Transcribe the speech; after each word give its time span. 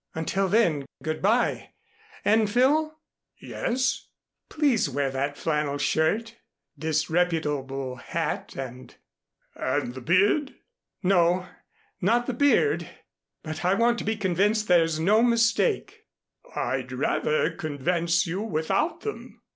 "Until 0.15 0.47
then, 0.47 0.87
good 1.03 1.21
by, 1.21 1.73
and, 2.25 2.49
Phil" 2.49 2.97
"Yes." 3.39 4.07
"Please 4.49 4.89
wear 4.89 5.11
that 5.11 5.37
flannel 5.37 5.77
shirt, 5.77 6.37
disreputable 6.75 7.97
hat 7.97 8.55
and" 8.57 8.95
"And 9.55 9.93
the 9.93 10.01
beard?" 10.01 10.55
"No 11.03 11.45
not 12.01 12.25
the 12.25 12.33
beard. 12.33 12.89
But 13.43 13.63
I 13.63 13.75
want 13.75 13.99
to 13.99 14.03
be 14.03 14.15
convinced 14.15 14.67
there's 14.67 14.99
no 14.99 15.21
mistake." 15.21 16.03
"I'd 16.55 16.91
rather 16.91 17.51
convince 17.51 18.25
you 18.25 18.41
without 18.41 19.01
them." 19.01 19.43